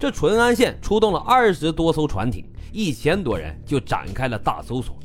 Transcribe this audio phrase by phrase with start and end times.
[0.00, 4.98] 这淳安县出动了二十多艘船艇，一千多人就展开了大搜索。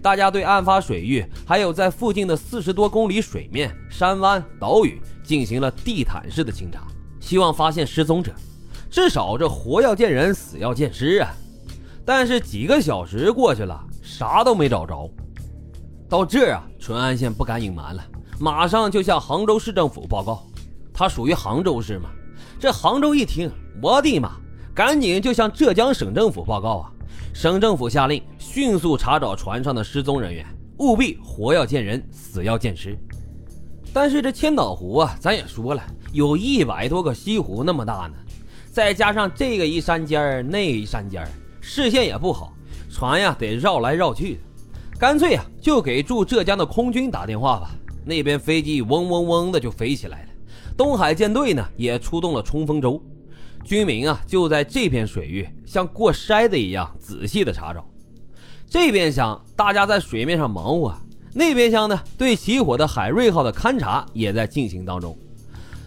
[0.00, 6.80] 大家对案发水域，还有在附近的四十多公里水面、山湾、岛屿进行了地毯式的清查，
[7.20, 8.32] 希望发现失踪者。
[8.90, 11.30] 至少这活要见人，死要见尸啊！
[12.02, 15.10] 但是几个小时过去了，啥都没找着。
[16.08, 18.02] 到这啊，淳安县不敢隐瞒了，
[18.40, 20.42] 马上就向杭州市政府报告。
[20.90, 22.08] 他属于杭州市嘛？
[22.62, 23.50] 这杭州一听，
[23.82, 24.36] 我的妈！
[24.72, 26.92] 赶紧就向浙江省政府报告啊！
[27.34, 30.46] 省政府下令迅速查找船上的失踪人员，
[30.78, 32.96] 务必活要见人，死要见尸。
[33.92, 35.82] 但是这千岛湖啊，咱也说了，
[36.12, 38.14] 有一百多个西湖那么大呢，
[38.70, 41.28] 再加上这个一山尖儿，那一山尖儿，
[41.60, 42.54] 视线也不好，
[42.88, 44.40] 船呀得绕来绕去的。
[45.00, 47.72] 干脆啊，就给驻浙江的空军打电话吧。
[48.04, 50.28] 那边飞机嗡嗡嗡的就飞起来了，
[50.76, 53.02] 东海舰队呢也出动了冲锋舟。
[53.64, 57.84] 军民啊，就在这片水域像过筛子一样仔细的查找。
[58.68, 60.96] 这边厢大家在水面上忙活，
[61.32, 65.16] 那边厢呢，对起火的海瑞号的勘察也在进行当中。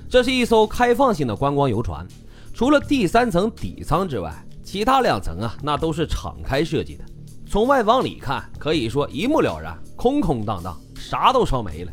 [0.08, 2.08] 这是一艘开放性的观光游船，
[2.54, 4.34] 除了第三层底舱之外，
[4.64, 7.04] 其他两层啊，那都是敞开设计的。
[7.48, 11.92] 从外往里看，可以说一目了然，空空荡荡，啥都烧没了。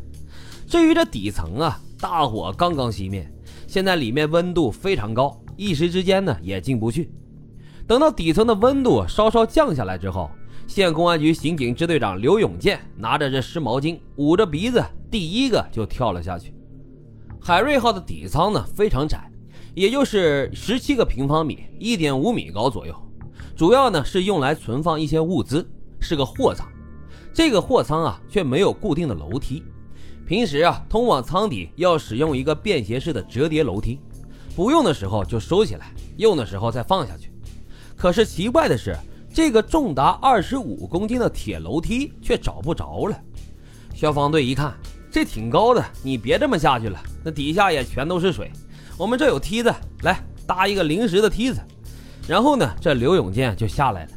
[0.69, 3.33] 至于这底层啊，大火刚刚熄灭，
[3.69, 5.41] 现在里面温度非常高。
[5.57, 7.13] 一时之间呢，也进不去。
[7.87, 10.29] 等到底层的温度稍稍降下来之后，
[10.67, 16.53] 县公安局刑警支队长刘永健拿着这湿毛巾，捂着鼻子，第一个就跳了下去。
[17.41, 19.31] 海瑞号的底舱呢非常窄，
[19.73, 22.93] 也就是十七个平方米，一点五米高左右。
[23.55, 25.65] 主要呢是用来存放一些物资，
[26.01, 26.67] 是个货舱。
[27.33, 29.63] 这个货舱啊却没有固定的楼梯，
[30.33, 34.01] 平时啊通往舱底要使用一个便携式的折叠楼梯。
[34.57, 37.31] 不用的时候就收起来，用的时候再放下去。
[37.95, 38.97] 可是奇怪的是，
[39.31, 43.21] 这个重达二十五公斤的铁楼梯却找不着了。
[43.95, 44.73] 消防队一看，
[45.11, 48.51] 这挺高的，你别这么下去了，那底下也全都是水。
[48.97, 49.71] 我们这有梯子，
[50.01, 51.61] 来搭一个临时的梯子。
[52.27, 54.13] 然后呢，这刘永健就下来了。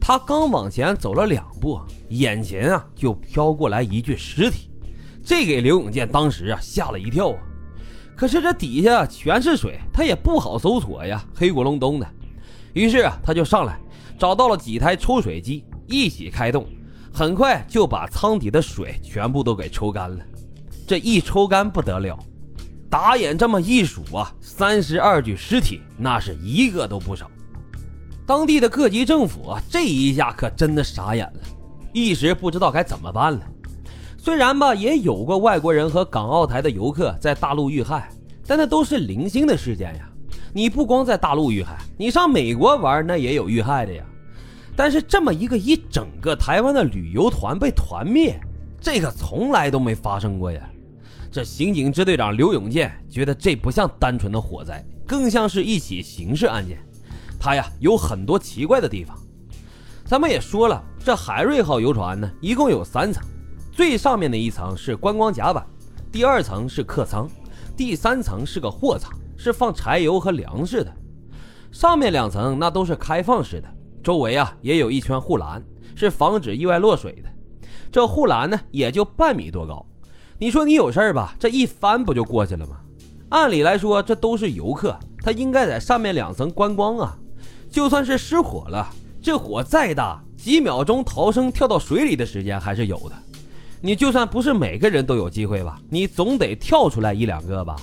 [0.00, 4.68] 他刚往前走了两步，眼前啊就飘过来一具尸体，
[5.24, 7.38] 这给刘永健当时啊吓了一跳啊。
[8.14, 12.06] 可是这底下全是水，他也不好搜索呀，黑咕隆咚的。
[12.72, 13.80] 于是啊，他就上来
[14.18, 16.66] 找到了几台抽水机，一起开动，
[17.12, 20.18] 很快就把舱底的水全部都给抽干了。
[20.86, 22.18] 这一抽干不得了，
[22.90, 27.28] 打眼这么一数啊，三十二具尸体，那是一个都不少。
[28.26, 31.40] 当地的各级政府啊，这一下可真的傻眼了，
[31.92, 33.40] 一时不知道该怎么办了。
[34.24, 38.08] 虽然吧，也有过外国人和港澳台的游客在大陆遇害，
[38.46, 40.08] 但那都是零星的事件呀。
[40.50, 44.02] 你不光在大陆遇害，你上美国玩那也有遇害的呀。
[44.74, 48.40] 但是这么一个一整个台湾的旅游团被团灭，
[48.80, 50.70] 这个从来都没发生过呀。
[51.30, 56.78] 这刑警支队长刘永健觉得这不像单纯的火灾，更像是一起刑事案件。
[57.38, 59.14] 他呀有很多奇怪的地方。
[60.06, 63.22] 咱们也说了，这海瑞号游船呢，一共有三层。
[63.74, 65.66] 最上面的一层是观光甲板，
[66.12, 67.28] 第二层是客舱，
[67.76, 70.94] 第三层是个货舱，是放柴油和粮食的。
[71.72, 73.68] 上面两层那都是开放式的，
[74.00, 75.60] 周围啊也有一圈护栏，
[75.96, 77.28] 是防止意外落水的。
[77.90, 79.84] 这护栏呢也就半米多高，
[80.38, 82.76] 你说你有事儿吧，这一翻不就过去了吗？
[83.30, 87.18] 按理来说这都是游客，他应该在上面两层观光啊。
[87.68, 88.88] 就算是失火了，
[89.20, 93.16] 这火再大，几秒钟逃生跳到水里的时间还是有的。
[93.86, 97.76] 你就算不是每个人都有机会吧，你总得跳出来一两个吧。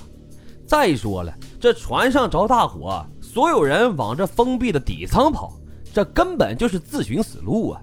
[0.65, 5.53] 再说了，这船上着大火，所有人往这封闭的底舱跑，
[5.93, 7.81] 这根本就是自寻死路啊！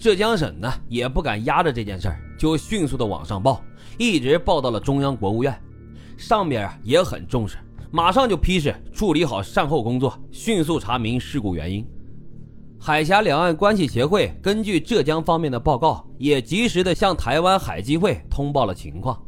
[0.00, 3.62] 浙江省呢也不敢压着这件事儿，就迅速的往上报，
[3.98, 5.56] 一直报到了中央国务院，
[6.16, 7.56] 上面也很重视，
[7.92, 11.86] 马上就批示处理好善后工作，迅速查明事故原因。
[12.86, 19.20] 海峡两岸关系协会根据浙江方面的报告，也及时的向台湾海基会通报了情况。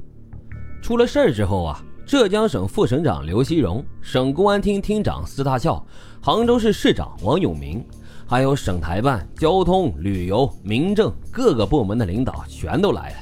[0.81, 5.85] 出了事儿之后啊，浙江省副省长刘锡荣、省公安厅厅长司大校、
[6.23, 7.85] 杭州市市长王永明，
[8.29, 13.17] 还有省台办、交通、旅游、民政各个部门的领导全都来了，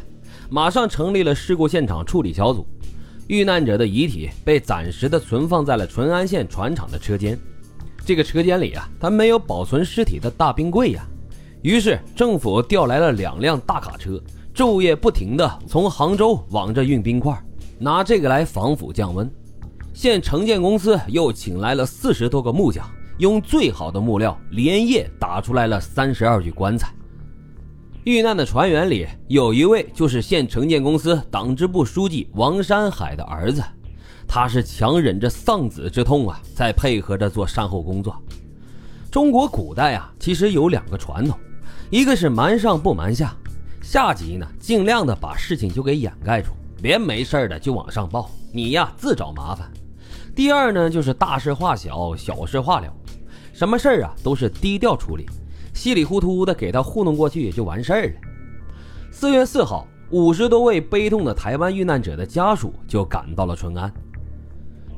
[0.50, 2.66] 马上成立了事故现场处理小组。
[3.26, 7.38] 遇难者的遗体被暂时的存放在了淳安县船厂的车间。
[8.06, 11.04] 这个车间里啊，他没有保存尸体的大冰柜呀。
[11.62, 14.22] 于是政府调来了两辆大卡车，
[14.54, 17.36] 昼夜不停的从杭州往这运冰块，
[17.80, 19.28] 拿这个来防腐降温。
[19.92, 22.88] 县城建公司又请来了四十多个木匠，
[23.18, 26.94] 用最好的木料连夜打出来了三十二具棺材。
[28.04, 33.60] 遇难的船员里有一位就是县城建公司党支部书记王山海的儿子，
[34.28, 38.20] 他是强忍着丧子之痛啊，在配合着做善后工作。
[39.10, 41.38] 中国古代啊，其实有两个传统，
[41.90, 43.34] 一个是瞒上不瞒下，
[43.80, 46.50] 下级呢尽量的把事情就给掩盖住，
[46.82, 49.70] 别没事的就往上报，你呀自找麻烦。
[50.34, 52.92] 第二呢，就是大事化小，小事化了，
[53.54, 55.24] 什么事儿啊都是低调处理，
[55.72, 58.14] 稀里糊涂的给他糊弄过去也就完事儿了。
[59.10, 63.90] 四月四号，五十多位悲痛的台湾遇难者的家属就赶到了淳安。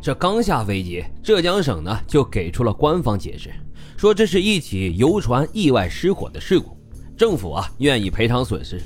[0.01, 3.51] 这刚下飞机，浙江省呢就给出了官方解释，
[3.97, 6.77] 说这是一起游船意外失火的事故，
[7.17, 8.81] 政府啊愿意赔偿损失。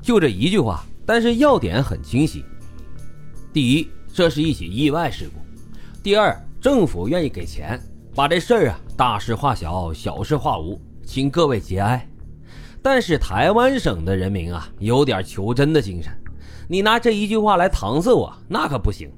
[0.00, 2.44] 就这一句话，但是要点很清晰：
[3.52, 5.40] 第一，这是一起意外事故。
[6.02, 7.78] 第二，政府愿意给钱，
[8.14, 12.08] 把这事儿啊大事化小，小事化无，请各位节哀。
[12.80, 16.10] 但是台湾省的人民啊，有点求真的精神，
[16.66, 19.10] 你拿这一句话来搪塞我，那可不行。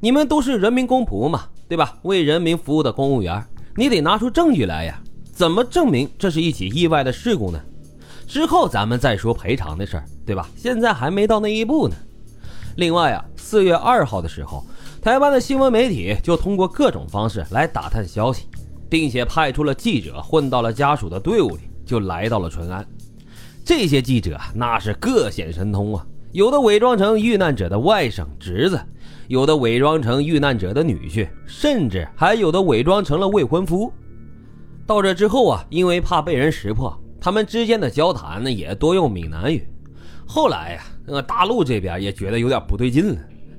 [0.00, 1.98] 你们都是人民公仆嘛，对吧？
[2.02, 3.44] 为人民服务的公务员，
[3.76, 5.00] 你得拿出证据来呀。
[5.32, 7.60] 怎么证明这是一起意外的事故呢？
[8.26, 10.48] 之后咱们再说赔偿的事儿，对吧？
[10.56, 11.94] 现在还没到那一步呢。
[12.76, 14.64] 另外啊，四月二号的时候。
[15.02, 18.46] 台湾的新闻媒体就通过各种方式来打探消息，
[18.90, 22.84] 并且派出了记者混到了家属的队伍里，就来到了淳安。
[23.64, 28.78] 这些记者那是各显神通啊，有的伪装成遇难者的外甥侄子，
[29.28, 33.90] 有的伪装成遇难者的女婿，甚至还有的伪装成了未婚夫。
[34.86, 39.66] 到这之后啊，因为怕被人识破，他们之间的交谈呢也多用闽南语。
[40.26, 43.18] 后来呀，呃，大陆这边也觉得有点不对劲了。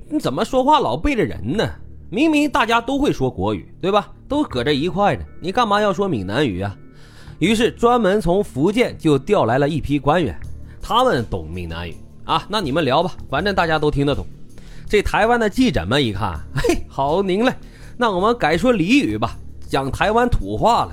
[0.09, 1.67] 你怎么说话老背着人呢？
[2.09, 4.09] 明明大家都会说国语，对吧？
[4.27, 6.73] 都搁这一块的，你干嘛要说闽南语啊？
[7.39, 10.37] 于是专门从福建就调来了一批官员，
[10.81, 11.95] 他们懂闽南语
[12.27, 12.45] 啊。
[12.47, 14.23] 那你们聊吧，反正大家都听得懂。
[14.87, 17.53] 这台湾的记者们一看， 嘿，好您嘞，
[17.97, 19.35] 那我们改说俚语吧，
[19.67, 20.91] 讲台湾土话了。